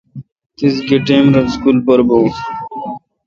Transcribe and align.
تیس 0.55 0.75
گہ 0.87 0.97
ٹیم 1.05 1.25
رل 1.33 1.45
اسکول 1.49 1.77
پر 1.85 1.99
بون؟ 2.07 2.25